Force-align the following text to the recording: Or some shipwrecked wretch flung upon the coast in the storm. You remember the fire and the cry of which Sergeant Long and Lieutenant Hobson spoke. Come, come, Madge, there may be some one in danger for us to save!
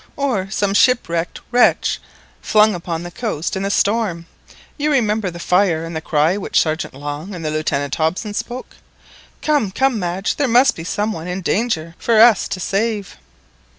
Or 0.15 0.49
some 0.49 0.73
shipwrecked 0.73 1.41
wretch 1.51 2.01
flung 2.41 2.73
upon 2.73 3.03
the 3.03 3.11
coast 3.11 3.55
in 3.55 3.61
the 3.61 3.69
storm. 3.69 4.25
You 4.75 4.91
remember 4.91 5.29
the 5.29 5.37
fire 5.37 5.85
and 5.85 5.95
the 5.95 6.01
cry 6.01 6.31
of 6.31 6.41
which 6.41 6.59
Sergeant 6.59 6.95
Long 6.95 7.35
and 7.35 7.43
Lieutenant 7.45 7.93
Hobson 7.93 8.33
spoke. 8.33 8.77
Come, 9.43 9.69
come, 9.69 9.99
Madge, 9.99 10.37
there 10.37 10.47
may 10.47 10.63
be 10.73 10.83
some 10.83 11.11
one 11.11 11.27
in 11.27 11.41
danger 11.41 11.93
for 11.99 12.19
us 12.19 12.47
to 12.47 12.59
save! 12.59 13.17